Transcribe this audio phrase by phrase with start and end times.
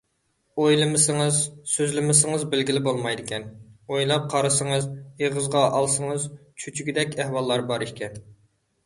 [0.61, 1.35] ئويلىمىسىڭىز،
[1.73, 3.45] سۆزلىمىسىڭىز بىلگىلى بولمايدىكەن،
[3.91, 4.87] ئويلاپ قارىسىڭىز،
[5.25, 6.27] ئېغىزغا ئالسىڭىز
[6.65, 8.19] چۆچۈگىدەك ئەھۋاللار بار ئىكەن.